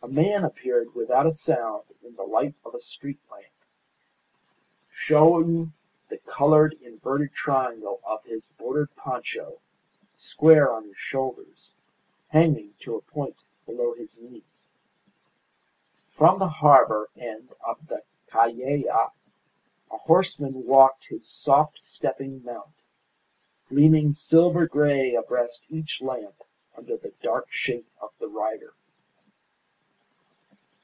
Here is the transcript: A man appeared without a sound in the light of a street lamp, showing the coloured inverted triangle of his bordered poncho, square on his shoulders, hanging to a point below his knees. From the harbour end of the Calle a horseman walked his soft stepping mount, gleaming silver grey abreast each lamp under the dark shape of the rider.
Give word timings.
A 0.00 0.10
man 0.10 0.42
appeared 0.44 0.94
without 0.94 1.26
a 1.26 1.32
sound 1.32 1.82
in 2.02 2.14
the 2.16 2.22
light 2.22 2.54
of 2.64 2.72
a 2.74 2.78
street 2.80 3.18
lamp, 3.30 3.52
showing 4.90 5.74
the 6.08 6.16
coloured 6.18 6.72
inverted 6.80 7.34
triangle 7.34 8.00
of 8.04 8.24
his 8.24 8.48
bordered 8.58 8.94
poncho, 8.96 9.58
square 10.14 10.72
on 10.72 10.84
his 10.84 10.96
shoulders, 10.96 11.74
hanging 12.28 12.72
to 12.80 12.96
a 12.96 13.02
point 13.02 13.36
below 13.66 13.92
his 13.92 14.18
knees. 14.18 14.72
From 16.16 16.38
the 16.38 16.48
harbour 16.48 17.10
end 17.16 17.50
of 17.62 17.84
the 17.88 18.02
Calle 18.28 18.84
a 19.90 19.98
horseman 19.98 20.64
walked 20.64 21.04
his 21.06 21.28
soft 21.28 21.80
stepping 21.84 22.42
mount, 22.44 22.76
gleaming 23.68 24.12
silver 24.14 24.66
grey 24.66 25.16
abreast 25.16 25.64
each 25.68 26.00
lamp 26.00 26.44
under 26.76 26.96
the 26.96 27.12
dark 27.20 27.50
shape 27.52 27.90
of 28.00 28.10
the 28.20 28.28
rider. 28.28 28.72